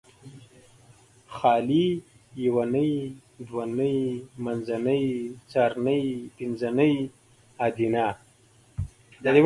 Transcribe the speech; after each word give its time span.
خالي 1.35 1.87
یونۍ 2.45 2.91
دونۍ 3.47 3.97
منځنۍ 4.43 5.05
څارنۍ 5.51 6.03
پنځنۍ 6.37 6.93
ادینه 7.65 8.07